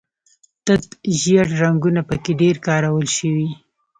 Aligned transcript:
تت 0.65 0.85
ژیړ 1.19 1.47
رنګونه 1.61 2.01
په 2.09 2.15
کې 2.23 2.31
ډېر 2.41 2.55
کارول 2.67 3.07
شوي. 3.17 3.49